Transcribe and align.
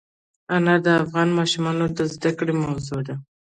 انار 0.55 0.79
د 0.85 0.87
افغان 1.03 1.29
ماشومانو 1.39 1.85
د 1.97 1.99
زده 2.13 2.31
کړې 2.37 2.53
موضوع 2.63 2.99
ده. 3.07 3.15